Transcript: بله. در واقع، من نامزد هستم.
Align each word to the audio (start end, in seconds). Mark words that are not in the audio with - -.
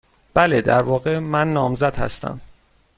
بله. 0.33 0.61
در 0.61 0.83
واقع، 0.83 1.19
من 1.19 1.53
نامزد 1.53 1.95
هستم. 1.95 2.41